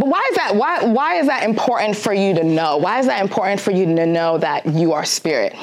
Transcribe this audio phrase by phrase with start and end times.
[0.00, 0.56] but why is that?
[0.56, 2.78] Why, why is that important for you to know?
[2.78, 5.54] Why is that important for you to know that you are spirit?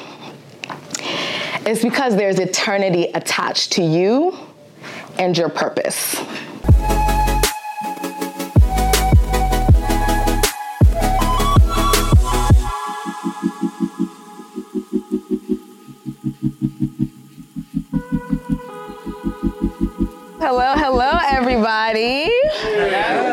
[1.66, 4.38] It's because there's eternity attached to you
[5.18, 6.14] and your purpose.
[20.38, 21.17] Hello, hello,
[21.48, 22.30] everybody.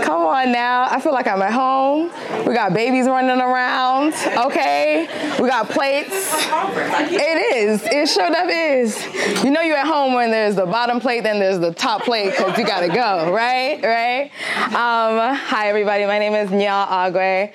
[0.05, 0.88] Come on now.
[0.89, 2.09] I feel like I'm at home.
[2.46, 4.13] We got babies running around.
[4.13, 5.08] Okay.
[5.41, 6.12] We got plates.
[6.12, 7.81] It is.
[7.84, 9.44] It sure enough is.
[9.44, 12.31] You know you're at home when there's the bottom plate, then there's the top plate
[12.31, 13.81] because you gotta go, right?
[13.84, 14.31] Right?
[14.68, 16.05] Um, hi everybody.
[16.05, 17.52] My name is Nya Agwe.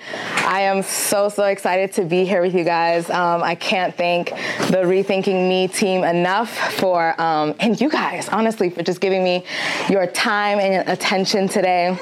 [0.47, 3.09] I am so so excited to be here with you guys.
[3.11, 8.71] Um, I can't thank the Rethinking Me team enough for um, and you guys honestly
[8.71, 9.45] for just giving me
[9.89, 11.97] your time and attention today.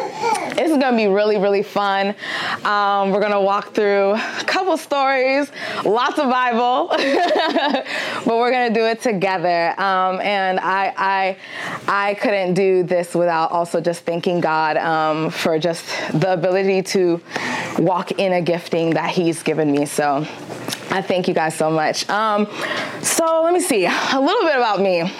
[0.55, 2.09] This is to be really, really fun.
[2.65, 2.78] Um,
[3.13, 5.51] we're going to walk through a couple stories,
[5.85, 9.79] lots of Bible, but we're to do it together.
[9.81, 11.37] Um, and I, I,
[11.89, 17.21] I couldn't do this without also just thanking God um, for just the ability to
[17.79, 19.85] walk in a gifting that He's given me.
[19.87, 20.27] So
[20.91, 22.09] I thank you guys so much.
[22.09, 22.47] Um,
[23.03, 25.11] so let me see a little bit about me.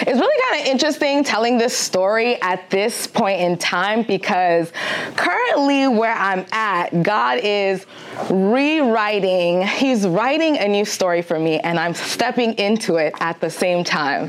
[0.00, 4.72] It's really kind of interesting telling this story at this point in time because
[5.16, 7.84] currently where I'm at, God is
[8.30, 13.50] rewriting, He's writing a new story for me, and I'm stepping into it at the
[13.50, 14.28] same time.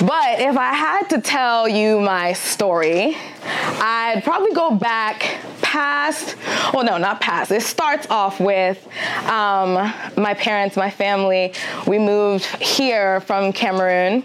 [0.00, 5.38] But if I had to tell you my story, I'd probably go back
[5.74, 6.36] past,
[6.72, 7.50] well, no, not past.
[7.50, 8.86] It starts off with
[9.26, 9.74] um,
[10.16, 11.52] my parents, my family.
[11.86, 14.24] We moved here from Cameroon.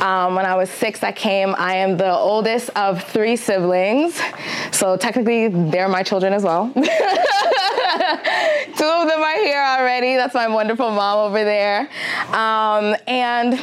[0.00, 1.54] Um, when I was six, I came.
[1.56, 4.20] I am the oldest of three siblings.
[4.72, 6.70] So technically, they're my children as well.
[6.74, 6.84] Two of
[9.08, 10.16] them are here already.
[10.16, 11.88] That's my wonderful mom over there.
[12.32, 13.54] Um, and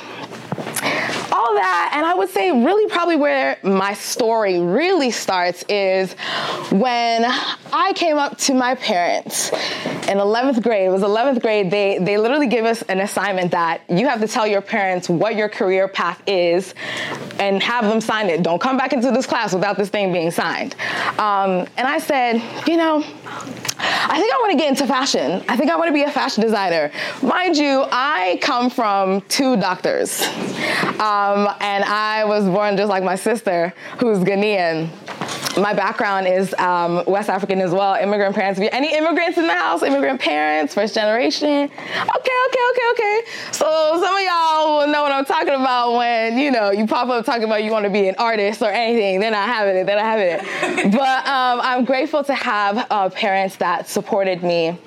[1.32, 1.92] all that.
[1.96, 6.14] And I would say, really, probably where my story really starts is
[6.72, 7.26] when
[7.74, 9.52] I came up to my parents
[10.12, 10.88] in 11th grade.
[10.88, 11.72] It was 11th grade.
[11.72, 15.36] They, they literally gave us an assignment that you have to tell your parents what
[15.36, 16.76] your career path is
[17.40, 18.44] and have them sign it.
[18.44, 20.76] Don't come back into this class without this thing being signed.
[21.18, 25.44] Um, and I said, you know, I think I want to get into fashion.
[25.48, 26.92] I think I want to be a fashion designer.
[27.22, 30.22] Mind you, I come from two doctors.
[31.00, 34.90] Um, and I was born just like my sister, who's Ghanaian
[35.58, 37.96] my background is um, West African as well.
[37.96, 38.60] Immigrant parents.
[38.60, 39.84] If you, Any immigrants in the house?
[39.84, 41.48] Immigrant parents, first generation.
[41.48, 43.22] Okay, okay, okay, okay.
[43.52, 43.66] So
[44.02, 47.26] some of y'all will know what I'm talking about when you know you pop up
[47.26, 49.20] talking about you want to be an artist or anything.
[49.20, 49.86] They're not having it.
[49.86, 50.92] They're not having it.
[50.92, 54.78] but um, I'm grateful to have uh, parents that supported me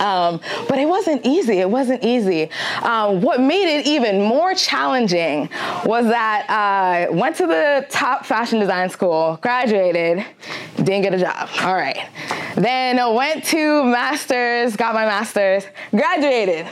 [0.00, 1.58] um, but it wasn't easy.
[1.58, 2.50] It wasn't easy.
[2.82, 5.48] Um, what made it even more challenging
[5.84, 10.24] was that I went to the top fashion design school, graduated,
[10.76, 11.48] didn't get a job.
[11.62, 12.08] All right.
[12.54, 16.66] Then I went to master's, got my master's, graduated,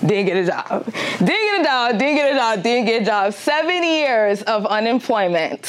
[0.00, 0.84] didn't get a job.
[1.18, 3.32] Didn't get a job, didn't get a job, didn't get a job.
[3.32, 5.62] Seven years of unemployment.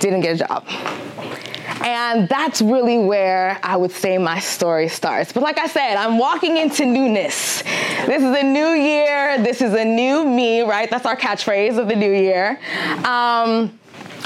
[0.00, 0.66] Didn't get a job.
[1.80, 5.32] And that's really where I would say my story starts.
[5.32, 7.62] But like I said, I'm walking into newness.
[7.62, 9.42] This is a new year.
[9.42, 10.90] This is a new me, right?
[10.90, 12.60] That's our catchphrase of the new year.
[13.04, 13.78] Um,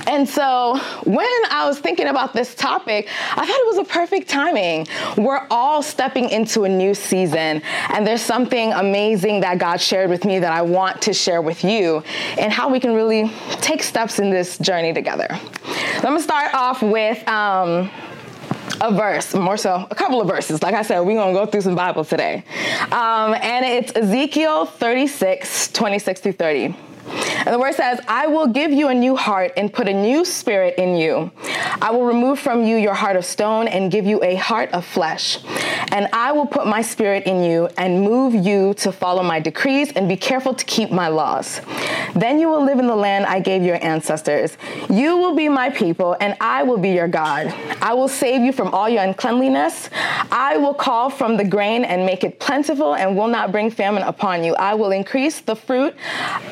[0.06, 4.28] and so when I was thinking about this topic, I thought it was a perfect
[4.28, 4.86] timing.
[5.16, 10.24] We're all stepping into a new season, and there's something amazing that God shared with
[10.24, 12.02] me that I want to share with you
[12.38, 15.28] and how we can really take steps in this journey together.
[15.30, 17.26] I'm gonna start off with.
[17.28, 17.90] Um,
[18.80, 20.62] a verse, more so a couple of verses.
[20.62, 22.44] Like I said, we're gonna go through some Bible today.
[22.90, 26.74] Um, and it's Ezekiel 36, 26 through 30.
[27.06, 30.24] And the word says, I will give you a new heart and put a new
[30.24, 31.30] spirit in you.
[31.82, 34.84] I will remove from you your heart of stone and give you a heart of
[34.84, 35.38] flesh.
[35.92, 39.92] And I will put my spirit in you and move you to follow my decrees
[39.92, 41.60] and be careful to keep my laws.
[42.14, 44.56] Then you will live in the land I gave your ancestors.
[44.88, 47.52] You will be my people, and I will be your God.
[47.82, 49.90] I will save you from all your uncleanliness.
[50.30, 54.02] I will call from the grain and make it plentiful and will not bring famine
[54.02, 54.54] upon you.
[54.54, 55.94] I will increase the fruit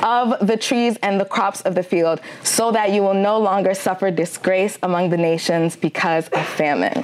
[0.03, 3.75] of the trees and the crops of the field, so that you will no longer
[3.75, 7.03] suffer disgrace among the nations because of famine.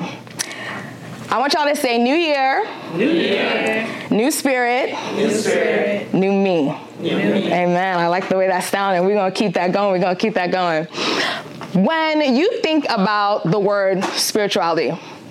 [1.30, 2.66] I want y'all to say New Year.
[2.94, 3.86] New Year.
[4.10, 4.96] New Spirit.
[5.14, 6.14] New Spirit.
[6.14, 6.74] New Me.
[6.98, 7.52] New Me.
[7.52, 7.98] Amen.
[7.98, 9.02] I like the way that sounded.
[9.02, 9.92] We're going to keep that going.
[9.92, 10.86] We're going to keep that going.
[11.84, 14.88] When you think about the word spirituality,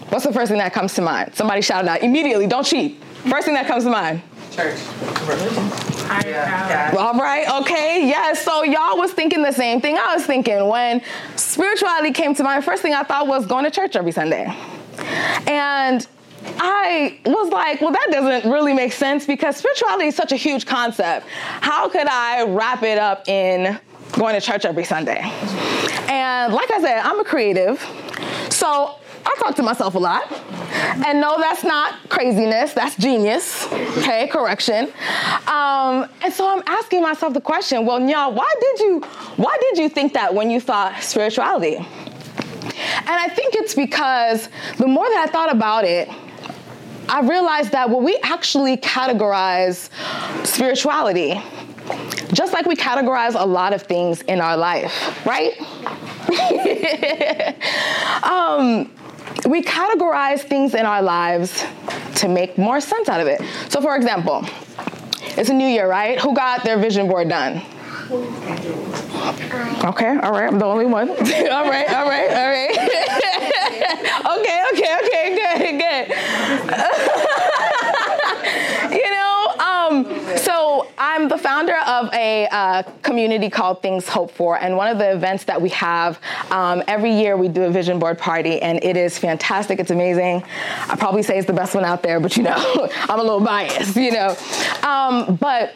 [0.09, 1.33] what's the first thing that comes to mind?
[1.33, 2.45] Somebody shout it out immediately.
[2.45, 3.01] Don't cheat.
[3.27, 4.21] First thing that comes to mind.
[4.57, 4.79] Church.
[5.27, 5.69] Religion.
[6.25, 6.95] Yeah.
[6.97, 8.43] All right, okay, yes.
[8.43, 11.03] So y'all was thinking the same thing I was thinking when
[11.35, 12.65] spirituality came to mind.
[12.65, 14.45] First thing I thought was going to church every Sunday,
[15.45, 16.07] and
[16.57, 20.65] I was like, well, that doesn't really make sense because spirituality is such a huge
[20.65, 21.27] concept.
[21.61, 23.79] How could I wrap it up in
[24.13, 25.19] going to church every Sunday?
[26.09, 27.79] And like I said, I'm a creative,
[28.49, 28.95] so
[29.27, 30.31] I talk to myself a lot.
[31.05, 33.67] And no, that's not craziness, that's genius.
[33.97, 34.85] Okay, correction.
[35.47, 39.01] Um, and so I'm asking myself the question, well, y'all, why did you
[39.35, 41.75] why did you think that when you thought spirituality?
[41.75, 46.09] And I think it's because the more that I thought about it,
[47.09, 49.89] I realized that when we actually categorize
[50.45, 51.41] spirituality
[52.33, 55.53] just like we categorize a lot of things in our life, right?
[58.23, 58.91] um,
[59.45, 61.63] we categorize things in our lives
[62.15, 63.41] to make more sense out of it.
[63.69, 64.45] So, for example,
[65.37, 66.19] it's a new year, right?
[66.19, 67.61] Who got their vision board done?
[69.83, 71.09] Okay, all right, I'm the only one.
[71.09, 72.71] all right, all right, all right.
[74.39, 77.43] okay, okay, okay, good, good.
[80.05, 84.89] um, so I'm the founder of a uh, community called Things Hoped For, and one
[84.89, 86.19] of the events that we have
[86.51, 89.79] um, every year we do a vision board party, and it is fantastic.
[89.79, 90.43] It's amazing.
[90.87, 92.55] I probably say it's the best one out there, but you know,
[93.09, 94.35] I'm a little biased, you know.
[94.83, 95.75] Um, but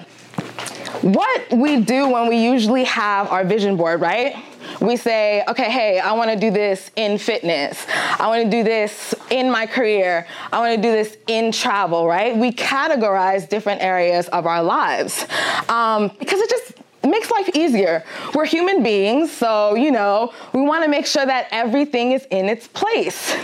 [1.02, 4.36] what we do when we usually have our vision board, right?
[4.80, 7.86] We say, okay, hey, I want to do this in fitness.
[8.20, 10.28] I want to do this in my career.
[10.52, 12.36] I want to do this in travel, right?
[12.36, 15.26] We categorize different areas of our lives
[15.70, 16.74] um, because it just
[17.04, 18.04] makes life easier.
[18.34, 22.48] We're human beings, so, you know, we want to make sure that everything is in
[22.48, 23.36] its place,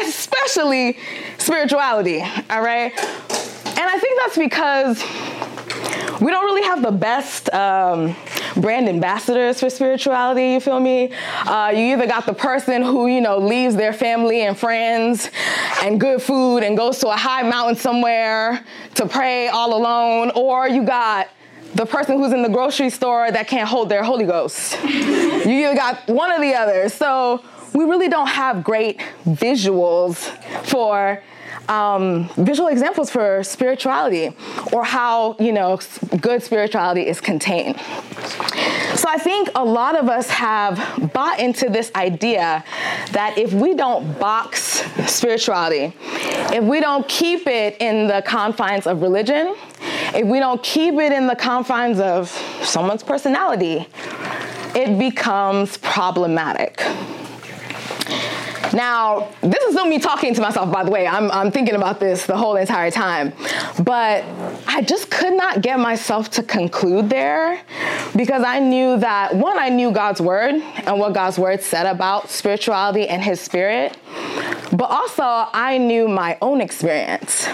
[0.00, 0.98] especially
[1.38, 2.92] spirituality, all right?
[2.96, 5.02] And I think that's because
[6.20, 8.14] we don't really have the best um,
[8.56, 10.52] brand ambassadors for spirituality.
[10.52, 11.12] You feel me?
[11.46, 15.30] Uh, you either got the person who you know leaves their family and friends
[15.82, 18.64] and good food and goes to a high mountain somewhere
[18.94, 21.28] to pray all alone, or you got
[21.74, 24.78] the person who's in the grocery store that can't hold their Holy Ghost.
[24.84, 26.88] you either got one or the other.
[26.88, 27.42] So
[27.74, 30.16] we really don't have great visuals
[30.64, 31.22] for
[31.68, 34.36] um, visual examples for spirituality
[34.72, 35.78] or how, you know,
[36.20, 37.78] good spirituality is contained.
[38.94, 42.64] So I think a lot of us have bought into this idea
[43.12, 49.02] that if we don't box spirituality, if we don't keep it in the confines of
[49.02, 49.56] religion,
[50.14, 52.30] if we don't keep it in the confines of
[52.62, 53.86] someone's personality,
[54.74, 56.80] it becomes problematic.
[58.74, 61.06] Now, this is me talking to myself, by the way.
[61.06, 63.32] I'm, I'm thinking about this the whole entire time.
[63.82, 64.24] But
[64.66, 67.62] I just could not get myself to conclude there
[68.16, 72.30] because I knew that, one, I knew God's word and what God's word said about
[72.30, 73.96] spirituality and his spirit.
[74.72, 77.46] But also, I knew my own experience.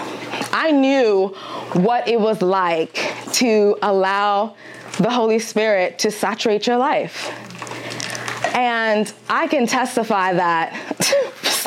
[0.51, 1.27] I knew
[1.73, 4.55] what it was like to allow
[4.97, 7.31] the Holy Spirit to saturate your life.
[8.55, 11.00] And I can testify that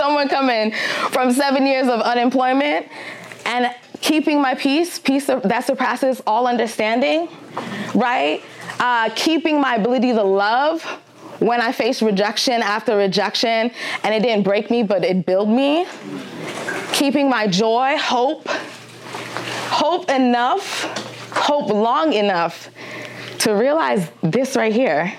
[0.05, 0.71] someone coming
[1.13, 2.87] from seven years of unemployment
[3.47, 7.27] and keeping my peace, peace that surpasses all understanding,
[7.95, 8.43] right?
[8.79, 10.83] Uh, keeping my ability to love
[11.39, 13.71] when I faced rejection after rejection,
[14.03, 15.87] and it didn't break me, but it built me.
[16.93, 18.47] Keeping my joy, hope,
[19.71, 20.83] hope enough,
[21.33, 22.69] hope long enough
[23.39, 25.15] to realize this right here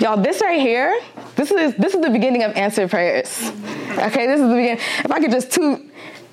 [0.00, 0.98] Y'all, this right here,
[1.36, 3.52] this is this is the beginning of answered prayers.
[3.90, 4.78] Okay, this is the beginning.
[5.04, 5.80] If I could just toot,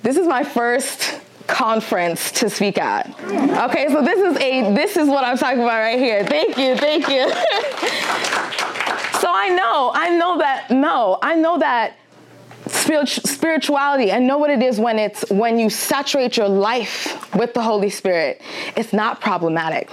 [0.01, 3.09] this is my first conference to speak at.
[3.69, 6.25] Okay, so this is a this is what I'm talking about right here.
[6.25, 7.29] Thank you, thank you.
[9.19, 11.97] so I know, I know that no, I know that
[12.83, 14.11] spirituality.
[14.11, 17.89] And know what it is when it's when you saturate your life with the holy
[17.89, 18.41] spirit.
[18.75, 19.89] It's not problematic.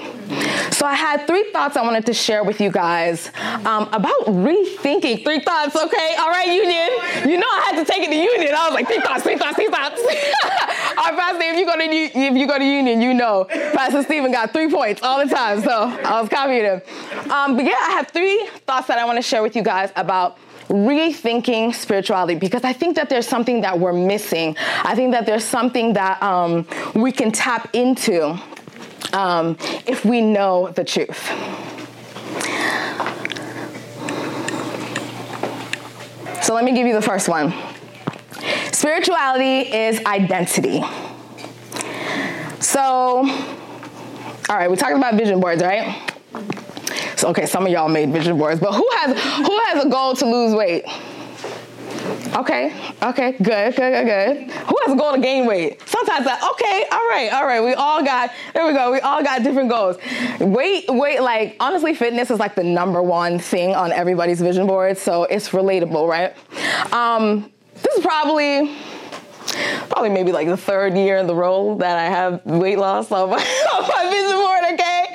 [0.73, 3.31] So i had three thoughts i wanted to share with you guys
[3.65, 5.25] um, about rethinking.
[5.25, 6.15] Three thoughts okay?
[6.19, 7.31] All right union.
[7.31, 8.55] You know i had to take it to union.
[8.55, 10.01] I was like three thoughts three thoughts three thoughts.
[10.99, 13.47] Our pastor if you go to if you go to union you know.
[13.51, 15.71] Pastor stephen got three points all the time so
[16.05, 16.83] i was copying him.
[17.31, 19.93] Um, but yeah i have three thoughts that i want to share with you guys
[19.97, 20.39] about
[20.71, 24.57] rethinking spirituality because I think that there's something that we're missing.
[24.85, 28.39] I think that there's something that um, we can tap into
[29.13, 31.31] um, if we know the truth.
[36.43, 37.53] So let me give you the first one.
[38.73, 40.83] Spirituality is identity.
[42.61, 46.11] So, all right, we're talking about vision boards, right?
[47.21, 49.11] So, okay, some of y'all made vision boards, but who has
[49.47, 50.87] who has a goal to lose weight?
[52.35, 54.51] Okay, okay, good, good, good, good.
[54.51, 55.87] Who has a goal to gain weight?
[55.87, 57.63] Sometimes that, okay, all right, all right.
[57.63, 58.91] We all got, there we go.
[58.91, 59.99] We all got different goals.
[60.41, 64.97] Weight, weight, like, honestly, fitness is like the number one thing on everybody's vision board.
[64.97, 66.35] So it's relatable, right?
[66.91, 68.75] Um, this is probably,
[69.91, 73.29] probably maybe like the third year in the row that I have weight loss on
[73.29, 73.37] my,
[73.75, 75.10] on my vision board, okay?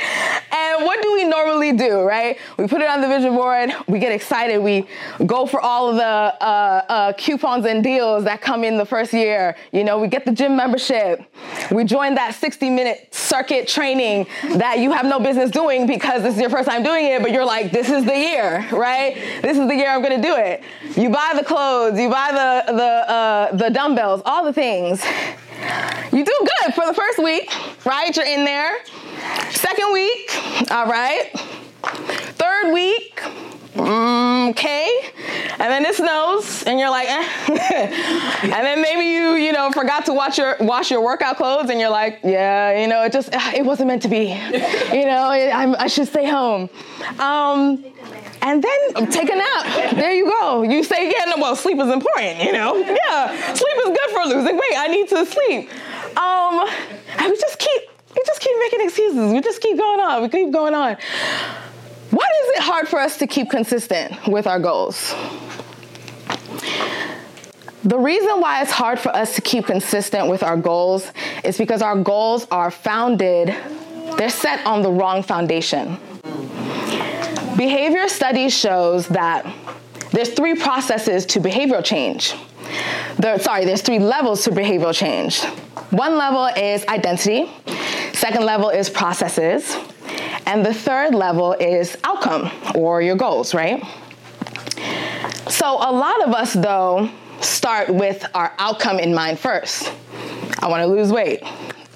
[0.76, 2.38] And what do we normally do, right?
[2.58, 4.86] We put it on the vision board, we get excited, we
[5.26, 9.14] go for all of the uh, uh, coupons and deals that come in the first
[9.14, 9.56] year.
[9.72, 11.24] You know, we get the gym membership,
[11.72, 16.36] we join that 60 minute circuit training that you have no business doing because this
[16.36, 19.16] is your first time doing it, but you're like, this is the year, right?
[19.42, 20.62] This is the year I'm gonna do it.
[20.98, 25.02] You buy the clothes, you buy the, the, uh, the dumbbells, all the things.
[26.12, 27.52] You do good for the first week,
[27.86, 28.16] right?
[28.16, 28.78] You're in there.
[29.52, 30.32] Second week,
[30.72, 31.32] all right.
[31.84, 33.22] Third week,
[33.74, 35.00] mm, okay.
[35.60, 37.28] And then it snows, and you're like, eh.
[38.44, 41.80] and then maybe you, you know, forgot to wash your wash your workout clothes, and
[41.80, 44.28] you're like, yeah, you know, it just it wasn't meant to be.
[44.94, 46.70] You know, it, i should stay home.
[47.20, 47.84] Um,
[48.42, 49.96] and then take a nap.
[49.96, 50.64] There you go.
[50.64, 52.76] You say, yeah, no, well, sleep is important, you know?
[52.78, 54.78] Yeah, sleep is good for losing weight.
[54.78, 55.70] I need to sleep.
[56.18, 56.70] Um,
[57.20, 57.82] and we just keep
[58.16, 59.34] we just keep making excuses.
[59.34, 60.22] We just keep going on.
[60.22, 60.96] We keep going on.
[62.12, 65.14] Why is it hard for us to keep consistent with our goals?
[67.84, 71.12] The reason why it's hard for us to keep consistent with our goals
[71.44, 73.54] is because our goals are founded,
[74.18, 75.98] they're set on the wrong foundation.
[77.58, 79.46] Behavior studies shows that
[80.12, 82.36] there's three processes to behavioral change.
[83.18, 85.42] There, sorry, there's three levels to behavioral change.
[85.92, 87.50] One level is identity,
[88.14, 89.78] second level is processes,
[90.46, 93.82] and the third level is outcome or your goals, right?
[95.48, 97.10] So a lot of us, though,
[97.40, 99.92] start with our outcome in mind first.
[100.60, 101.42] I want to lose weight.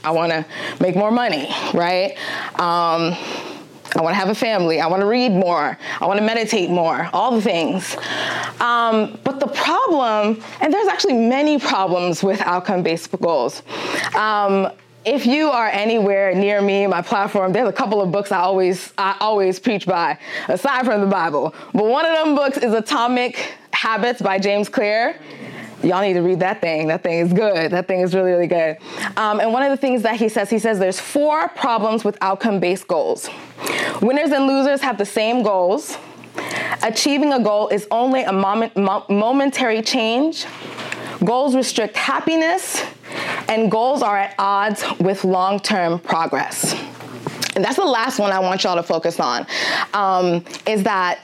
[0.03, 0.45] I want to
[0.79, 2.15] make more money, right?
[2.59, 3.17] Um,
[3.95, 4.79] I want to have a family.
[4.79, 5.77] I want to read more.
[5.99, 7.09] I want to meditate more.
[7.13, 7.95] All the things.
[8.59, 13.63] Um, but the problem, and there's actually many problems with outcome-based goals.
[14.15, 14.71] Um,
[15.05, 18.93] if you are anywhere near me, my platform, there's a couple of books I always
[18.97, 21.55] I always preach by, aside from the Bible.
[21.73, 25.15] But one of them books is Atomic Habits by James Clear.
[25.83, 26.87] Y'all need to read that thing.
[26.87, 27.71] That thing is good.
[27.71, 28.77] That thing is really, really good.
[29.15, 32.17] Um, and one of the things that he says, he says there's four problems with
[32.21, 33.29] outcome-based goals.
[34.01, 35.97] Winners and losers have the same goals.
[36.83, 40.45] Achieving a goal is only a moment, mo- momentary change.
[41.23, 42.85] Goals restrict happiness
[43.47, 46.73] and goals are at odds with long term progress.
[47.55, 49.45] And that's the last one I want y'all to focus on
[49.93, 51.19] um, is that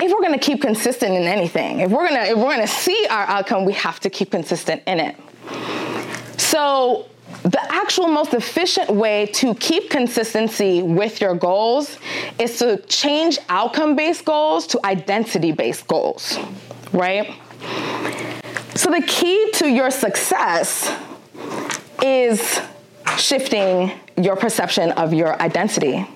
[0.00, 3.24] if we're gonna keep consistent in anything, if we're gonna if we're gonna see our
[3.24, 5.16] outcome, we have to keep consistent in it.
[6.38, 7.08] So
[7.42, 11.98] the actual most efficient way to keep consistency with your goals
[12.38, 16.38] is to change outcome based goals to identity based goals,
[16.92, 17.34] right?
[18.74, 20.94] So the key to your success
[22.02, 22.60] is
[23.16, 26.06] shifting your perception of your identity.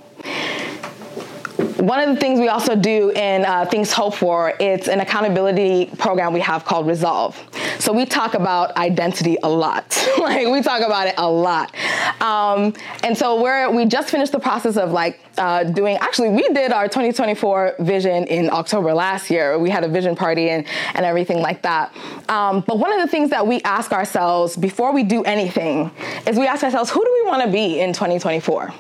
[1.83, 5.87] One of the things we also do in uh, Things Hoped For, it's an accountability
[5.99, 7.37] program we have called Resolve.
[7.81, 10.01] So we talk about identity a lot.
[10.21, 11.75] like we talk about it a lot.
[12.23, 12.73] Um,
[13.03, 15.97] and so we're we just finished the process of like uh, doing.
[15.97, 19.59] Actually, we did our 2024 vision in October last year.
[19.59, 21.93] We had a vision party and and everything like that.
[22.29, 25.91] Um, but one of the things that we ask ourselves before we do anything
[26.29, 28.73] is we ask ourselves, who do we want to be in 2024?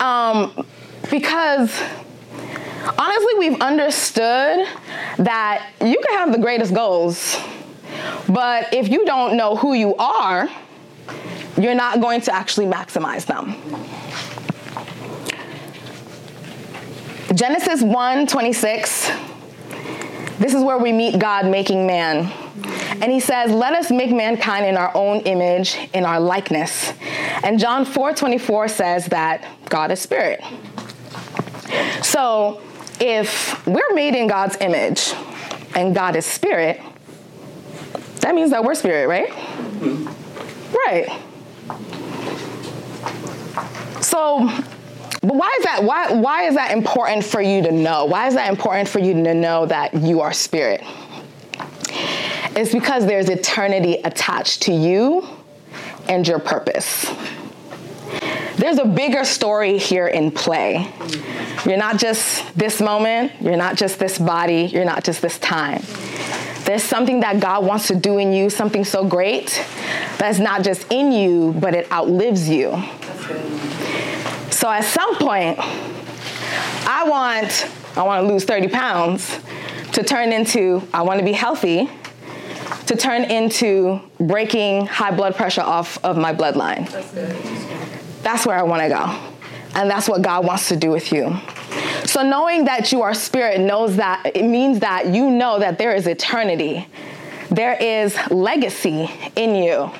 [0.00, 0.64] Um,
[1.10, 1.82] because
[2.98, 4.66] honestly, we've understood
[5.18, 7.38] that you can have the greatest goals,
[8.28, 10.48] but if you don't know who you are,
[11.56, 13.56] you're not going to actually maximize them.
[17.34, 19.10] Genesis 1 26.
[20.38, 22.32] This is where we meet God making man.
[23.00, 26.92] And he says, Let us make mankind in our own image, in our likeness.
[27.42, 30.42] And John 4 24 says that God is spirit.
[32.02, 32.60] So
[33.00, 35.12] if we're made in God's image
[35.74, 36.80] and God is spirit,
[38.20, 39.28] that means that we're spirit, right?
[39.28, 40.06] Mm-hmm.
[40.74, 41.08] Right.
[44.02, 44.48] So
[45.20, 45.82] but why is that?
[45.82, 48.04] Why, why is that important for you to know?
[48.04, 50.82] Why is that important for you to know that you are spirit?
[52.54, 55.26] It's because there's eternity attached to you
[56.08, 57.12] and your purpose.
[58.56, 60.90] There's a bigger story here in play.
[61.64, 65.82] You're not just this moment, you're not just this body, you're not just this time.
[66.64, 69.64] There's something that God wants to do in you, something so great
[70.18, 72.70] that's not just in you, but it outlives you.
[74.50, 79.38] So at some point, I want I want to lose 30 pounds
[79.92, 81.88] to turn into I want to be healthy
[82.86, 86.90] to turn into breaking high blood pressure off of my bloodline.
[86.90, 89.37] That's, that's where I want to go.
[89.78, 91.36] And that's what God wants to do with you.
[92.04, 95.94] So knowing that you are spirit knows that it means that you know that there
[95.94, 96.88] is eternity.
[97.48, 99.92] There is legacy in you.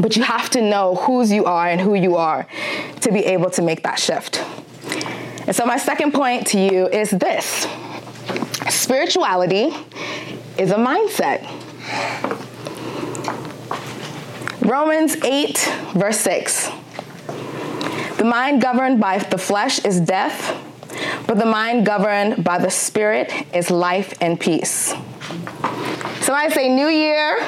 [0.00, 2.46] But you have to know whose you are and who you are
[3.02, 4.42] to be able to make that shift.
[5.46, 7.66] And so, my second point to you is this
[8.70, 9.74] spirituality
[10.56, 11.44] is a mindset.
[14.62, 15.58] Romans 8,
[15.94, 16.70] verse 6.
[18.18, 20.60] The mind governed by the flesh is death,
[21.28, 24.92] but the mind governed by the spirit is life and peace.
[26.22, 27.40] Somebody say, New year.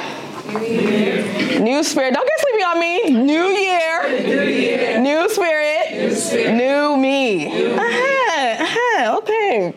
[0.47, 1.59] New, year.
[1.59, 2.13] New spirit.
[2.13, 3.09] Don't get sleepy on me.
[3.09, 4.23] New year.
[4.23, 5.01] New, year.
[5.01, 5.91] New, spirit.
[5.91, 6.55] New spirit.
[6.55, 7.45] New me.
[7.49, 9.73] New uh-huh, uh-huh, okay.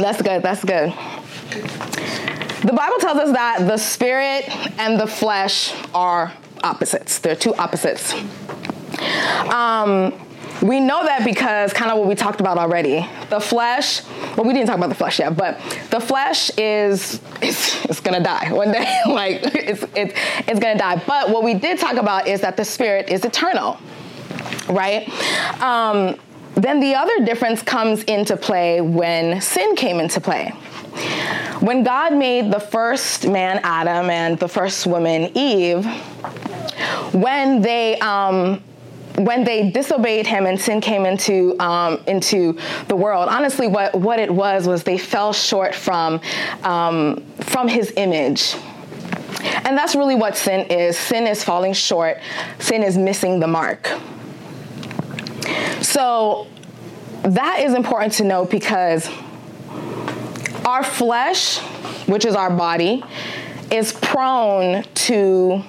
[0.00, 0.42] That's good.
[0.44, 0.90] That's good.
[2.62, 6.32] The Bible tells us that the spirit and the flesh are
[6.62, 7.18] opposites.
[7.18, 8.14] They're two opposites.
[9.52, 10.12] Um,
[10.62, 13.06] we know that because kind of what we talked about already.
[13.28, 14.02] The flesh,
[14.36, 15.60] well, we didn't talk about the flesh yet, but
[15.90, 19.00] the flesh is it's, it's gonna die one day.
[19.08, 21.02] like it's, it's it's gonna die.
[21.06, 23.78] But what we did talk about is that the spirit is eternal,
[24.68, 25.08] right?
[25.60, 26.18] Um,
[26.54, 30.48] then the other difference comes into play when sin came into play.
[31.60, 35.84] When God made the first man, Adam, and the first woman, Eve,
[37.12, 38.62] when they um,
[39.18, 44.18] when they disobeyed him and sin came into um, into the world, honestly, what what
[44.18, 46.20] it was was they fell short from
[46.62, 48.54] um, from His image.
[49.64, 50.98] And that's really what sin is.
[50.98, 52.18] Sin is falling short.
[52.58, 53.90] Sin is missing the mark.
[55.80, 56.46] So
[57.22, 59.08] that is important to know because
[60.64, 61.58] our flesh,
[62.06, 63.04] which is our body,
[63.70, 65.62] is prone to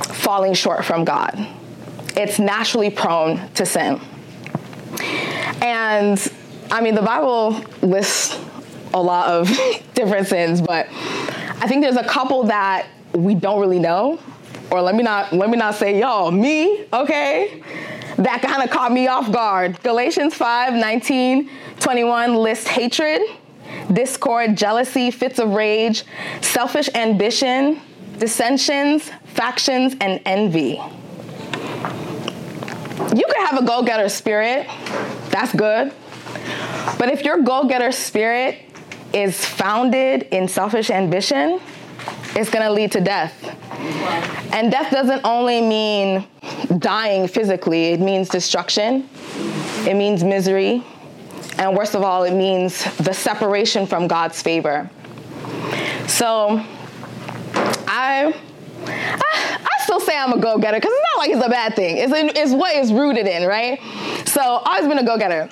[0.00, 1.46] falling short from God.
[2.16, 4.00] It's naturally prone to sin.
[5.62, 6.32] And
[6.70, 8.38] I mean, the Bible lists
[8.92, 9.48] a lot of
[9.94, 14.18] different sins, but I think there's a couple that we don't really know,
[14.70, 17.62] or let me not let me not say y'all, me, okay?
[18.16, 19.82] That kind of caught me off guard.
[19.82, 23.22] Galatians 5, 19, 21 lists hatred,
[23.92, 26.04] discord, jealousy, fits of rage,
[26.40, 27.80] selfish ambition,
[28.18, 30.80] dissensions, factions, and envy.
[33.16, 34.66] You could have a go getter spirit,
[35.30, 35.92] that's good.
[36.98, 38.58] But if your go getter spirit
[39.12, 41.60] is founded in selfish ambition,
[42.36, 43.34] it's gonna lead to death.
[44.52, 46.26] And death doesn't only mean
[46.78, 49.08] dying physically, it means destruction,
[49.86, 50.84] it means misery,
[51.58, 54.88] and worst of all, it means the separation from God's favor.
[56.06, 56.64] So
[57.86, 58.34] I,
[58.92, 61.76] I, I still say I'm a go getter because it's not like it's a bad
[61.76, 61.96] thing.
[61.98, 63.80] It's, in, it's what is rooted in, right?
[64.26, 65.48] So always been a go getter.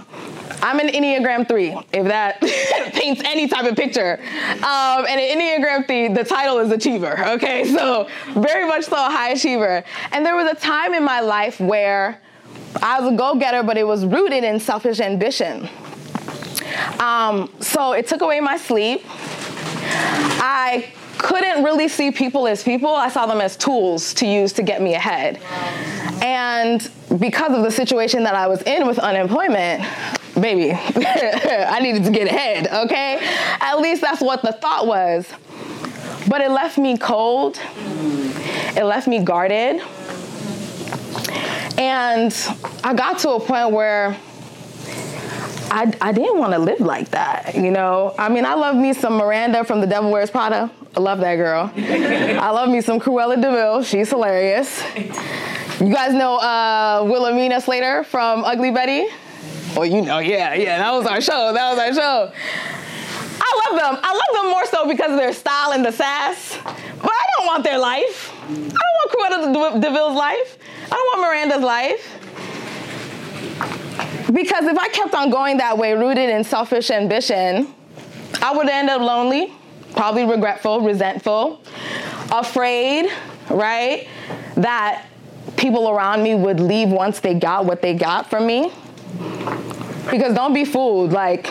[0.61, 2.41] I'm an Enneagram 3, if that
[2.93, 4.19] paints any type of picture.
[4.21, 7.65] Um, and an Enneagram 3, the title is Achiever, okay?
[7.65, 9.85] So very much so a high achiever.
[10.11, 12.21] And there was a time in my life where
[12.83, 15.69] I was a go getter, but it was rooted in selfish ambition.
[16.99, 19.03] Um, so it took away my sleep.
[20.41, 22.95] I couldn't really see people as people.
[22.95, 25.41] I saw them as tools to use to get me ahead.
[26.23, 29.85] And because of the situation that I was in with unemployment,
[30.41, 33.19] baby, I needed to get ahead, okay?
[33.61, 35.29] At least that's what the thought was.
[36.29, 37.59] But it left me cold,
[38.77, 39.81] it left me guarded.
[41.79, 42.35] And
[42.83, 44.17] I got to a point where
[45.71, 48.15] I, I didn't want to live like that, you know.
[48.19, 50.71] I mean, I love me some Miranda from The Devil Wears Prada.
[50.97, 51.71] I love that girl.
[51.77, 53.83] I love me some Cruella de Vil.
[53.83, 54.83] She's hilarious.
[54.97, 59.07] You guys know uh, Wilhelmina Slater from Ugly Betty?
[59.77, 61.53] Well, you know, yeah, yeah, that was our show.
[61.53, 62.33] That was our show.
[63.41, 64.01] I love them.
[64.03, 66.59] I love them more so because of their style and the sass.
[66.65, 68.33] But I don't want their life.
[68.43, 70.59] I don't want Cruella de Vil's life.
[70.87, 72.19] I don't want Miranda's life.
[74.33, 77.73] Because if I kept on going that way, rooted in selfish ambition,
[78.43, 79.53] I would end up lonely,
[79.93, 81.63] probably regretful, resentful,
[82.31, 83.11] afraid,
[83.49, 84.07] right?
[84.57, 85.07] That
[85.57, 88.71] people around me would leave once they got what they got from me.
[90.11, 91.51] Because don't be fooled, like,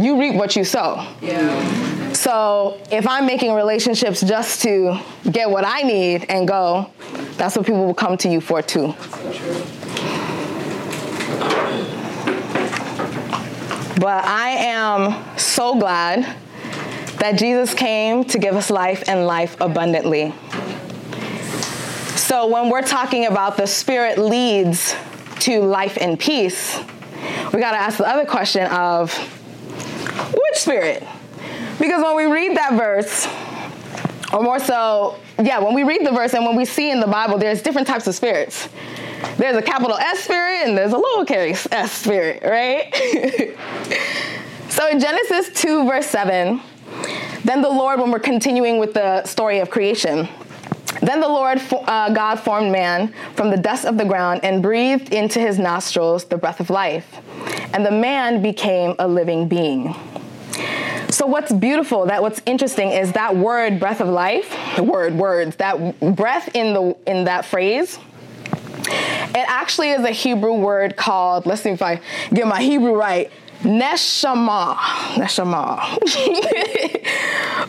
[0.00, 1.06] you reap what you sow.
[1.20, 2.12] Yeah.
[2.12, 4.98] So if I'm making relationships just to
[5.30, 6.90] get what I need and go,
[7.36, 8.94] that's what people will come to you for too.
[14.00, 16.36] But I am so glad
[17.18, 20.34] that Jesus came to give us life and life abundantly.
[22.16, 24.94] So when we're talking about the Spirit leads
[25.40, 26.78] to life and peace,
[27.52, 29.12] we got to ask the other question of
[30.32, 31.06] which Spirit?
[31.78, 33.26] Because when we read that verse,
[34.32, 37.06] or more so, yeah, when we read the verse and when we see in the
[37.06, 38.68] Bible, there's different types of spirits.
[39.36, 42.94] There's a capital S spirit and there's a lowercase s spirit, right?
[44.68, 46.60] so in Genesis 2, verse 7,
[47.44, 50.28] then the Lord, when we're continuing with the story of creation,
[51.02, 55.12] then the Lord uh, God formed man from the dust of the ground and breathed
[55.12, 57.18] into his nostrils the breath of life.
[57.72, 59.94] And the man became a living being.
[61.10, 65.56] So what's beautiful, that what's interesting is that word breath of life, the word words,
[65.56, 67.98] that breath in the in that phrase
[69.28, 72.00] it actually is a Hebrew word called, let's see if I
[72.32, 73.30] get my Hebrew right,
[73.60, 74.76] neshama.
[75.16, 75.98] Neshama.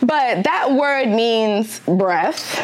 [0.00, 2.58] but that word means breath.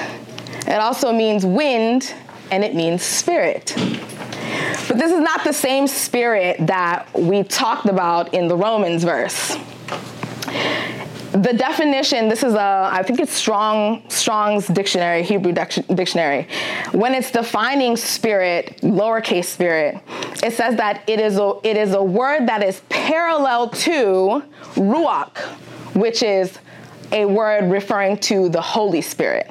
[0.66, 2.14] It also means wind
[2.50, 3.74] and it means spirit.
[3.76, 9.56] But this is not the same spirit that we talked about in the Romans verse
[11.32, 16.48] the definition this is a i think it's strong strong's dictionary hebrew dictionary.
[16.92, 19.98] When it's defining spirit lowercase spirit
[20.42, 24.42] it says that it is a it is a word that is parallel to
[24.74, 25.38] ruach
[25.94, 26.58] which is
[27.12, 29.50] a word referring to the holy spirit.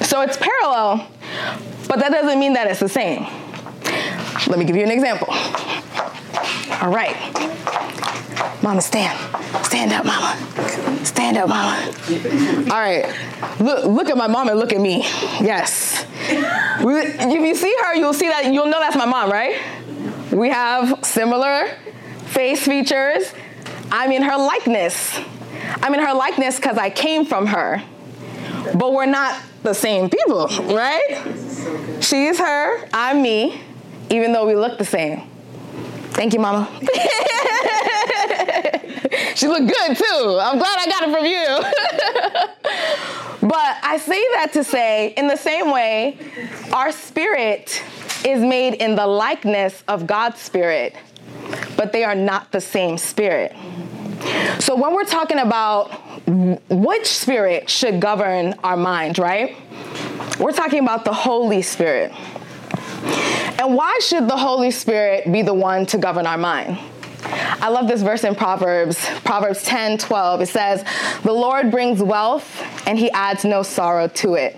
[0.00, 1.08] So it's parallel
[1.88, 3.26] but that doesn't mean that it's the same.
[4.46, 5.34] Let me give you an example
[6.82, 7.16] all right
[8.64, 9.18] Mama, stand.
[9.66, 11.04] Stand up, mama.
[11.04, 11.92] Stand up, mama.
[12.70, 13.14] All right.
[13.60, 15.02] Look, look at my mom and look at me.
[15.38, 16.06] Yes.
[16.30, 19.60] If you see her, you'll see that, you'll know that's my mom, right?
[20.32, 21.76] We have similar
[22.28, 23.34] face features.
[23.92, 25.20] I'm in her likeness.
[25.82, 27.82] I'm in her likeness because I came from her.
[28.74, 31.22] But we're not the same people, right?
[32.00, 33.60] She's her, I'm me,
[34.08, 35.33] even though we look the same.
[36.14, 36.70] Thank you, mama.
[39.34, 40.38] she looked good too.
[40.40, 41.46] I'm glad I got it from you.
[43.48, 46.16] but I say that to say, in the same way,
[46.72, 47.82] our spirit
[48.24, 50.94] is made in the likeness of God's spirit,
[51.76, 53.52] but they are not the same spirit.
[54.60, 55.88] So when we're talking about
[56.70, 59.56] which spirit should govern our mind, right?
[60.38, 62.12] We're talking about the Holy Spirit.
[63.64, 66.78] And why should the Holy Spirit be the one to govern our mind?
[67.24, 70.42] I love this verse in Proverbs, Proverbs 10 12.
[70.42, 70.84] It says,
[71.22, 74.54] The Lord brings wealth and he adds no sorrow to it.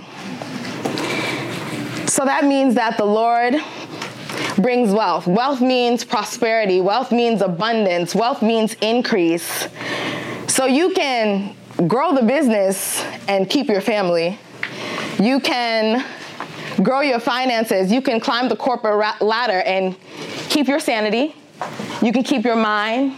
[2.10, 3.54] So that means that the Lord
[4.56, 5.28] brings wealth.
[5.28, 9.68] Wealth means prosperity, wealth means abundance, wealth means increase.
[10.48, 11.54] So you can
[11.86, 14.40] grow the business and keep your family.
[15.20, 16.04] You can
[16.82, 17.90] grow your finances.
[17.90, 19.96] You can climb the corporate ladder and
[20.48, 21.34] keep your sanity
[22.02, 23.14] you can keep your mind.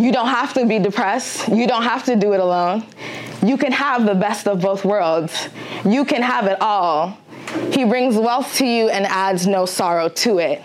[0.00, 1.48] You don't have to be depressed.
[1.48, 2.86] You don't have to do it alone.
[3.42, 5.48] You can have the best of both worlds.
[5.84, 7.18] You can have it all.
[7.72, 10.62] He brings wealth to you and adds no sorrow to it.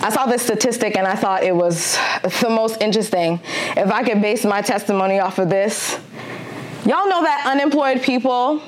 [0.00, 1.96] I saw this statistic and I thought it was
[2.40, 3.40] the most interesting.
[3.76, 5.98] If I could base my testimony off of this,
[6.88, 8.62] y'all know that unemployed people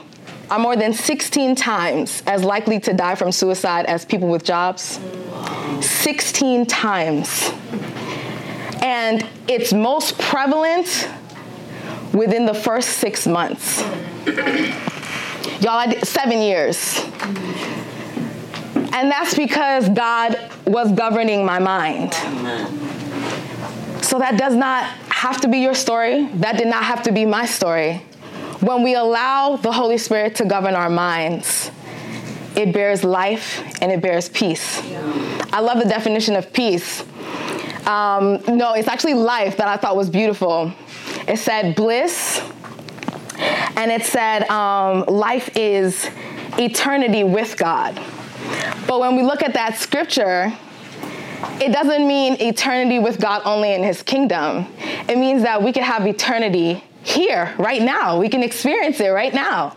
[0.51, 5.01] are more than 16 times as likely to die from suicide as people with jobs.
[5.81, 7.51] 16 times.
[8.83, 11.09] And it's most prevalent
[12.13, 13.81] within the first six months.
[15.61, 17.01] Y'all, I did seven years.
[18.93, 22.13] And that's because God was governing my mind.
[24.05, 26.27] So that does not have to be your story.
[26.35, 28.03] That did not have to be my story.
[28.61, 31.71] When we allow the Holy Spirit to govern our minds,
[32.55, 34.83] it bears life and it bears peace.
[35.53, 37.03] I love the definition of peace.
[37.87, 40.73] Um, no, it's actually life that I thought was beautiful.
[41.27, 42.43] It said bliss,
[43.77, 46.11] and it said um, life is
[46.59, 47.95] eternity with God.
[48.87, 50.53] But when we look at that scripture,
[51.61, 54.67] it doesn't mean eternity with God only in his kingdom.
[55.09, 58.19] It means that we can have eternity here, right now.
[58.19, 59.77] We can experience it right now.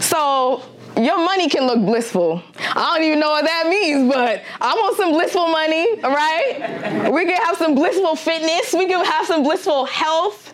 [0.00, 0.62] So
[0.96, 2.42] your money can look blissful.
[2.58, 7.10] I don't even know what that means, but I want some blissful money, right?
[7.10, 8.74] We can have some blissful fitness.
[8.74, 10.52] We can have some blissful health,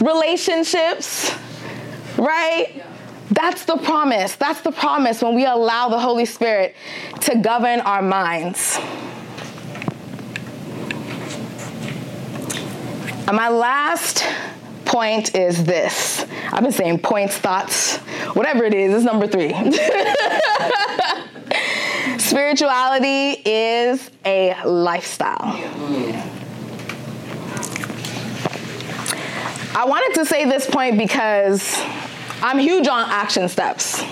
[0.00, 1.34] relationships,
[2.16, 2.82] right?
[3.30, 4.36] That's the promise.
[4.36, 6.74] That's the promise when we allow the Holy Spirit
[7.22, 8.78] to govern our minds.
[13.28, 14.24] And my last
[14.86, 16.24] point is this.
[16.52, 17.96] I've been saying points, thoughts,
[18.34, 19.52] whatever it is, it's number three.
[22.18, 25.60] Spirituality is a lifestyle.
[29.74, 31.78] I wanted to say this point because
[32.42, 34.02] I'm huge on action steps.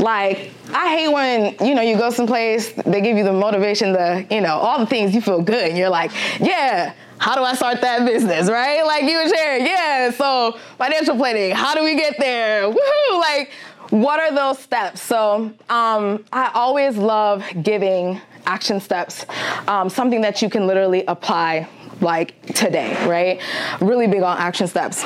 [0.00, 4.26] Like, I hate when, you know, you go someplace, they give you the motivation, the,
[4.30, 7.54] you know, all the things you feel good, and you're like, yeah, how do I
[7.54, 8.84] start that business, right?
[8.84, 10.10] Like you were sharing, yeah.
[10.10, 12.70] So financial planning, how do we get there?
[12.70, 13.18] Woohoo!
[13.18, 13.50] Like,
[13.88, 15.00] what are those steps?
[15.00, 19.24] So um, I always love giving action steps,
[19.68, 21.66] um, something that you can literally apply
[22.02, 23.40] like today, right?
[23.80, 25.02] Really big on action steps.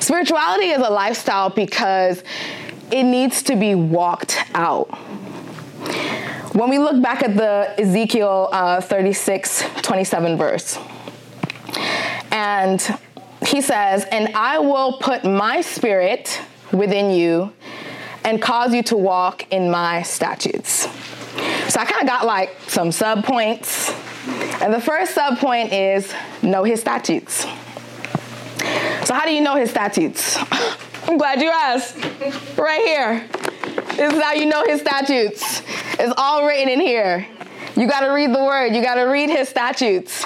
[0.00, 2.22] Spirituality is a lifestyle because
[2.92, 4.90] it needs to be walked out.
[6.54, 10.78] When we look back at the Ezekiel uh, 36, 27 verse,
[12.30, 12.80] and
[13.46, 16.40] he says, And I will put my spirit
[16.72, 17.52] within you
[18.24, 20.88] and cause you to walk in my statutes.
[21.68, 23.94] So I kind of got like some sub points.
[24.60, 26.12] And the first sub point is
[26.42, 27.46] know his statutes.
[29.04, 30.36] So, how do you know his statutes?
[31.08, 31.96] I'm glad you asked.
[32.58, 33.28] Right here.
[33.96, 35.62] This is how you know his statutes.
[35.98, 37.26] It's all written in here.
[37.76, 40.24] You got to read the word, you got to read his statutes.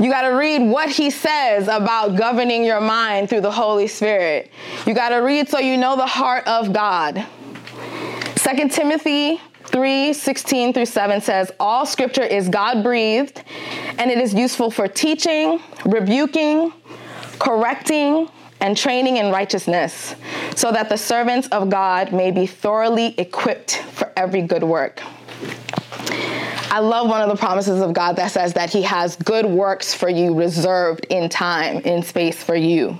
[0.00, 4.50] You got to read what he says about governing your mind through the Holy Spirit.
[4.86, 7.24] You got to read so you know the heart of God.
[8.36, 13.42] 2 Timothy 3 16 through 7 says, All scripture is God breathed,
[13.98, 16.72] and it is useful for teaching, rebuking,
[17.38, 18.28] correcting,
[18.60, 20.16] and training in righteousness,
[20.56, 25.00] so that the servants of God may be thoroughly equipped for every good work.
[26.74, 29.94] I love one of the promises of God that says that He has good works
[29.94, 32.98] for you reserved in time, in space for you.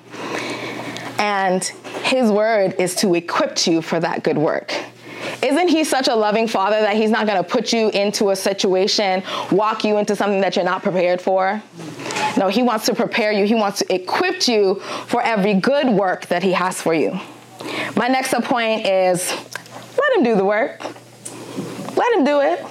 [1.19, 1.65] And
[2.05, 4.73] His word is to equip you for that good work.
[5.43, 8.37] Isn't he such a loving father that he's not going to put you into a
[8.37, 11.61] situation, walk you into something that you're not prepared for?
[12.37, 13.45] No, he wants to prepare you.
[13.45, 17.19] He wants to equip you for every good work that he has for you.
[17.97, 19.31] My next point is
[19.99, 20.81] let him do the work.
[21.97, 22.65] Let him do it.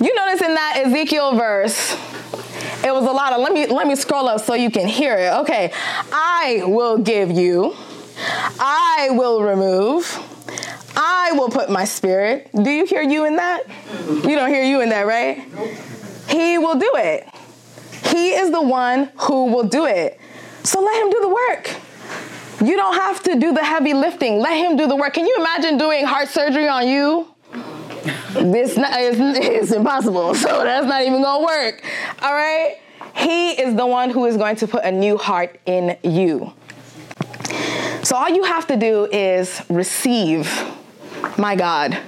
[0.00, 1.92] You notice in that Ezekiel verse,
[2.84, 5.16] it was a lot of let me let me scroll up so you can hear
[5.16, 5.32] it.
[5.40, 5.72] Okay.
[6.12, 7.74] I will give you.
[8.58, 10.22] I will remove.
[10.96, 12.48] I will put my spirit.
[12.52, 13.64] Do you hear you in that?
[14.08, 15.44] You don't hear you in that, right?
[16.28, 17.28] He will do it.
[18.06, 20.18] He is the one who will do it.
[20.62, 21.70] So let him do the work.
[22.64, 24.38] You don't have to do the heavy lifting.
[24.38, 25.12] Let him do the work.
[25.14, 27.28] Can you imagine doing heart surgery on you?
[28.42, 30.34] This is, impossible.
[30.34, 31.82] So that's not even to work.
[32.22, 32.78] All right?
[33.14, 36.52] He is the one who is going to put a new heart in you.
[38.02, 40.48] So all you have to do is receive.
[41.38, 41.98] My God.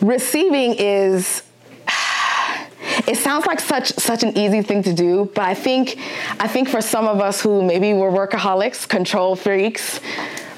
[0.00, 1.42] Receiving is
[3.06, 5.98] it sounds like such such an easy thing to do, but I think
[6.38, 10.00] I think for some of us who maybe were workaholics, control freaks,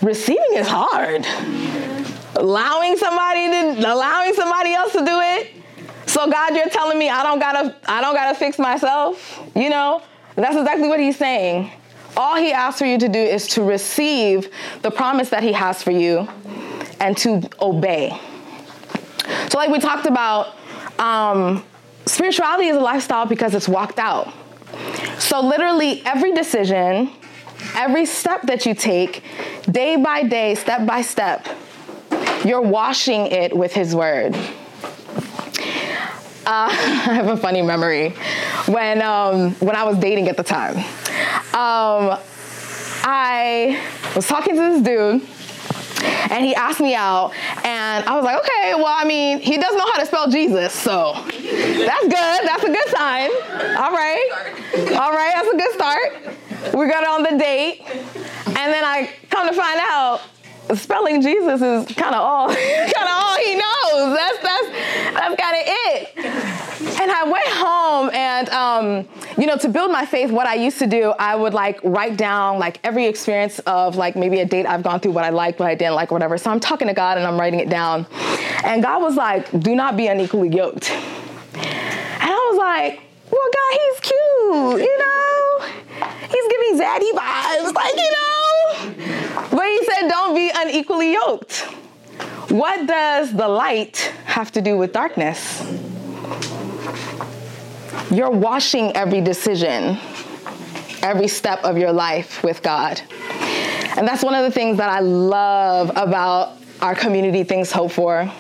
[0.02, 1.24] receiving is hard.
[2.38, 5.50] Allowing somebody to allowing somebody else to do it.
[6.06, 9.40] So God, you're telling me I don't gotta I don't gotta fix myself.
[9.54, 10.02] You know,
[10.36, 11.70] that's exactly what He's saying.
[12.16, 14.50] All He asks for you to do is to receive
[14.82, 16.28] the promise that He has for you,
[17.00, 18.18] and to obey.
[19.50, 20.54] So, like we talked about.
[20.98, 21.64] Um,
[22.08, 24.32] Spirituality is a lifestyle because it's walked out.
[25.18, 27.10] So, literally, every decision,
[27.74, 29.22] every step that you take,
[29.70, 31.46] day by day, step by step,
[32.48, 34.34] you're washing it with His Word.
[34.34, 34.40] Uh,
[36.46, 38.14] I have a funny memory.
[38.66, 40.78] When, um, when I was dating at the time,
[41.54, 42.18] um,
[43.04, 43.80] I
[44.16, 45.28] was talking to this dude
[46.30, 47.32] and he asked me out,
[47.64, 50.72] and I was like, okay, well, I mean, he does know how to spell Jesus,
[50.72, 52.12] so that's good.
[52.12, 53.30] That's a good sign.
[53.76, 54.60] All right,
[54.92, 56.74] all right, that's a good start.
[56.74, 60.20] We got on the date, and then I come to find out
[60.74, 64.16] spelling Jesus is kind of all kind of all he knows.
[64.16, 64.68] That's that's
[65.14, 67.00] that's kind of it.
[67.00, 70.78] And I went home and um, you know to build my faith, what I used
[70.78, 74.66] to do, I would like write down like every experience of like maybe a date
[74.66, 76.38] I've gone through, what I liked, what I didn't like, whatever.
[76.38, 78.06] So I'm talking to God and I'm writing it down,
[78.64, 83.78] and God was like, "Do not be unequally yoked." And I was like, "Well, God,
[83.80, 85.38] He's cute, you know."
[86.30, 89.48] He's giving zaddy vibes, like, you know.
[89.50, 91.60] But he said, don't be unequally yoked.
[92.50, 95.62] What does the light have to do with darkness?
[98.10, 99.98] You're washing every decision,
[101.02, 103.00] every step of your life with God.
[103.96, 108.32] And that's one of the things that I love about our community Things Hoped For.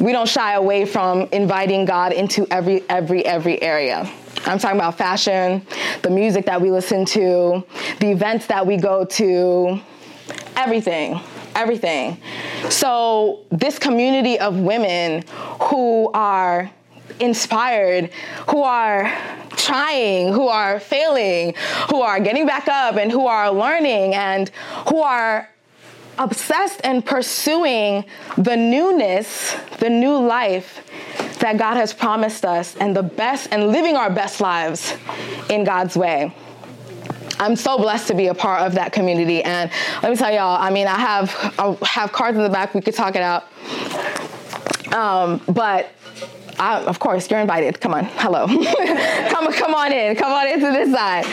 [0.00, 4.10] We don't shy away from inviting God into every, every, every area.
[4.46, 5.66] I'm talking about fashion,
[6.02, 7.64] the music that we listen to,
[7.98, 9.80] the events that we go to,
[10.56, 11.20] everything,
[11.56, 12.18] everything.
[12.70, 15.24] So, this community of women
[15.62, 16.70] who are
[17.18, 18.10] inspired,
[18.48, 19.12] who are
[19.56, 21.54] trying, who are failing,
[21.90, 24.48] who are getting back up, and who are learning, and
[24.88, 25.48] who are
[26.18, 28.04] obsessed and pursuing
[28.36, 30.84] the newness, the new life
[31.40, 34.96] that God has promised us, and the best, and living our best lives
[35.48, 36.34] in God's way.
[37.40, 39.42] I'm so blessed to be a part of that community.
[39.42, 39.70] And
[40.02, 42.74] let me tell y'all, I mean, I have I have cards in the back.
[42.74, 43.44] We could talk it out.
[44.92, 45.90] Um, but
[46.58, 47.80] I, of course, you're invited.
[47.80, 48.46] Come on, hello.
[49.28, 50.16] come, come on in.
[50.16, 51.24] Come on into this side.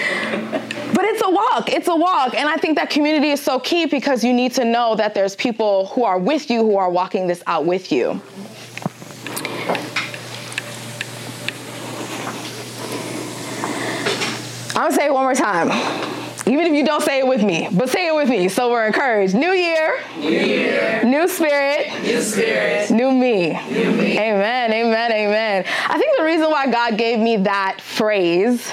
[0.93, 1.71] But it's a walk.
[1.71, 2.35] It's a walk.
[2.35, 5.35] And I think that community is so key because you need to know that there's
[5.35, 8.21] people who are with you who are walking this out with you.
[14.77, 16.14] I'm gonna say it one more time.
[16.47, 18.49] Even if you don't say it with me, but say it with me.
[18.49, 19.33] So we're encouraged.
[19.33, 19.99] New year.
[20.17, 21.03] New year.
[21.03, 21.87] New spirit.
[22.03, 22.91] New spirit.
[22.91, 23.59] New me.
[23.71, 24.19] New me.
[24.19, 24.71] Amen.
[24.71, 25.11] Amen.
[25.11, 25.65] Amen.
[25.87, 28.71] I think the reason why God gave me that phrase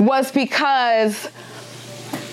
[0.00, 1.28] was because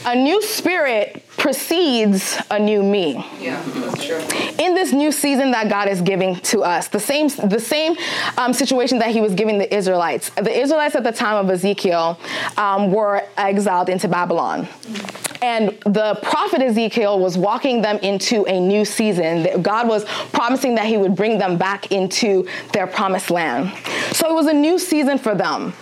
[0.06, 1.05] a new spirit
[1.46, 3.24] precedes a new me.
[3.40, 4.18] Yeah, that's true.
[4.58, 7.96] In this new season that God is giving to us, the same the same
[8.36, 10.32] um, situation that He was giving the Israelites.
[10.32, 12.20] The Israelites at the time of Ezekiel
[12.58, 14.68] um, were exiled into Babylon.
[15.42, 19.62] And the prophet Ezekiel was walking them into a new season.
[19.62, 23.72] God was promising that he would bring them back into their promised land.
[24.14, 25.74] So it was a new season for them.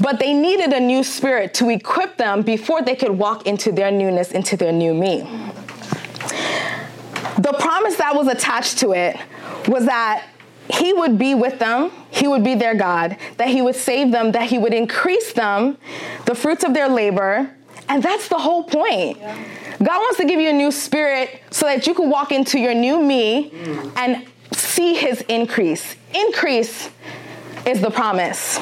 [0.00, 3.90] But they needed a new spirit to equip them before they could walk into their
[3.90, 5.20] newness, into their new me.
[7.38, 9.16] The promise that was attached to it
[9.68, 10.26] was that
[10.68, 14.32] he would be with them, he would be their God, that he would save them,
[14.32, 15.76] that he would increase them,
[16.24, 17.54] the fruits of their labor,
[17.88, 19.18] and that's the whole point.
[19.18, 19.36] Yeah.
[19.78, 22.74] God wants to give you a new spirit so that you can walk into your
[22.74, 23.92] new me mm.
[23.96, 25.96] and see his increase.
[26.14, 26.90] Increase
[27.66, 28.60] is the promise.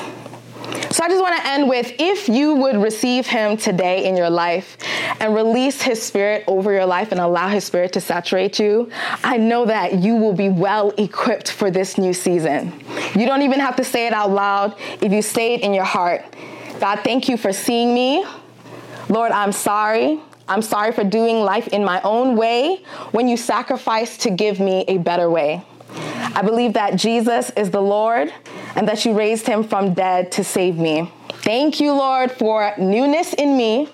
[0.90, 4.30] So I just want to end with if you would receive him today in your
[4.30, 4.76] life
[5.20, 8.90] and release his spirit over your life and allow his spirit to saturate you,
[9.22, 12.72] I know that you will be well equipped for this new season.
[13.14, 15.84] You don't even have to say it out loud if you say it in your
[15.84, 16.24] heart.
[16.80, 18.24] God, thank you for seeing me.
[19.10, 20.20] Lord, I'm sorry.
[20.48, 24.84] I'm sorry for doing life in my own way when you sacrificed to give me
[24.86, 25.64] a better way.
[25.92, 28.32] I believe that Jesus is the Lord
[28.76, 31.12] and that you raised him from dead to save me.
[31.42, 33.88] Thank you, Lord, for newness in me,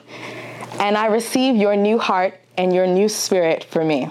[0.81, 4.11] and I receive your new heart and your new spirit for me.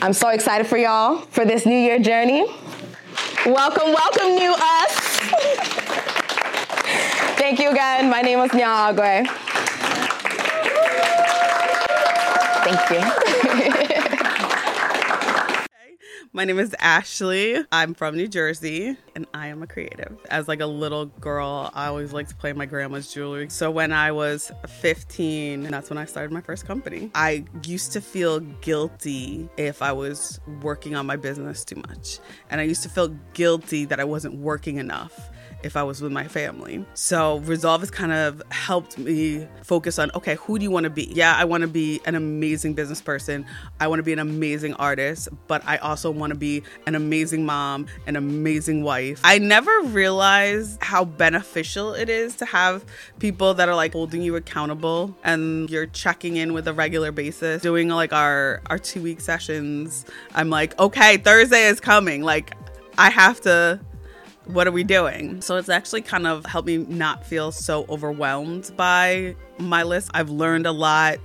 [0.00, 2.46] I'm so excited for y'all for this new year journey.
[3.46, 4.92] Welcome, welcome, new us.
[7.36, 8.08] Thank you again.
[8.08, 9.51] My name is Nya Agwe.
[12.72, 13.68] Thank you.
[16.34, 17.62] My name is Ashley.
[17.70, 20.16] I'm from New Jersey and I am a creative.
[20.30, 23.50] As like a little girl, I always liked to play my grandma's jewelry.
[23.50, 27.10] So when I was 15, that's when I started my first company.
[27.14, 32.18] I used to feel guilty if I was working on my business too much.
[32.48, 35.28] And I used to feel guilty that I wasn't working enough
[35.62, 36.84] if I was with my family.
[36.94, 40.90] So Resolve has kind of helped me focus on okay, who do you want to
[40.90, 41.04] be?
[41.12, 43.46] Yeah, I want to be an amazing business person.
[43.80, 47.46] I want to be an amazing artist, but I also want to be an amazing
[47.46, 49.20] mom, an amazing wife.
[49.24, 52.84] I never realized how beneficial it is to have
[53.18, 57.62] people that are like holding you accountable and you're checking in with a regular basis,
[57.62, 60.04] doing like our our 2 week sessions.
[60.34, 62.56] I'm like, "Okay, Thursday is coming." Like
[62.98, 63.80] I have to
[64.46, 65.40] what are we doing?
[65.40, 70.10] So it's actually kind of helped me not feel so overwhelmed by my list.
[70.14, 71.18] I've learned a lot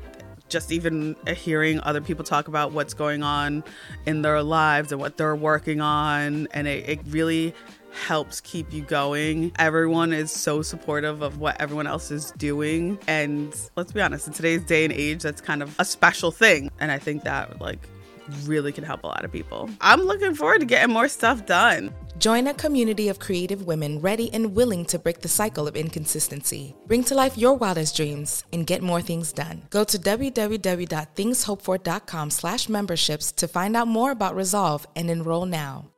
[0.49, 3.63] just even hearing other people talk about what's going on
[4.05, 6.47] in their lives and what they're working on.
[6.51, 7.53] And it, it really
[7.91, 9.51] helps keep you going.
[9.57, 12.99] Everyone is so supportive of what everyone else is doing.
[13.07, 16.71] And let's be honest, in today's day and age, that's kind of a special thing.
[16.79, 17.89] And I think that, like,
[18.43, 19.69] really can help a lot of people.
[19.81, 21.93] I'm looking forward to getting more stuff done.
[22.17, 26.73] Join a community of creative women ready and willing to break the cycle of inconsistency.
[26.87, 29.67] Bring to life your wildest dreams and get more things done.
[29.69, 35.91] Go to www.thingshopedfor.com slash memberships to find out more about Resolve and enroll now.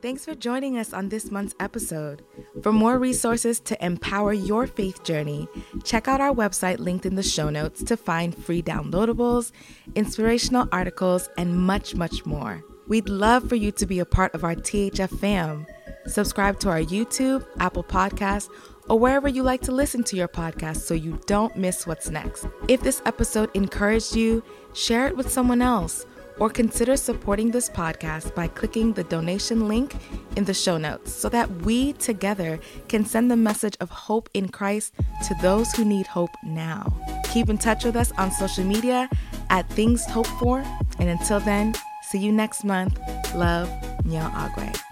[0.00, 2.22] Thanks for joining us on this month's episode.
[2.62, 5.48] For more resources to empower your faith journey,
[5.82, 9.50] check out our website linked in the show notes to find free downloadables,
[9.96, 12.62] inspirational articles, and much, much more.
[12.86, 15.66] We'd love for you to be a part of our THF fam.
[16.06, 18.48] Subscribe to our YouTube, Apple Podcasts,
[18.88, 22.46] or wherever you like to listen to your podcast so you don't miss what's next.
[22.68, 24.44] If this episode encouraged you,
[24.74, 26.06] share it with someone else
[26.38, 29.96] or consider supporting this podcast by clicking the donation link
[30.36, 32.58] in the show notes so that we together
[32.88, 34.94] can send the message of hope in Christ
[35.26, 36.92] to those who need hope now.
[37.32, 39.08] Keep in touch with us on social media
[39.50, 40.62] at Things Hoped For,
[40.98, 41.74] and until then,
[42.08, 42.98] See you next month.
[43.34, 43.68] Love,
[44.04, 44.87] Nya Agwe.